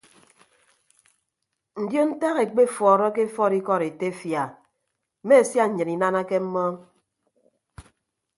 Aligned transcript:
Ndion 1.83 2.07
ntak 2.17 2.37
ekpefuọrọke 2.43 3.21
efuọd 3.27 3.53
ikọd 3.59 3.81
etefia 3.89 4.41
a 4.47 4.53
mme 5.23 5.37
sia 5.49 5.65
nnyịn 5.67 5.93
inanake 5.95 6.37
mmọọñ. 6.43 6.75